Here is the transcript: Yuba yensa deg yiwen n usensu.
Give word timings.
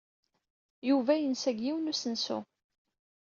Yuba 0.89 1.13
yensa 1.17 1.51
deg 1.51 1.57
yiwen 1.65 1.85
n 1.91 1.91
usensu. 1.91 2.39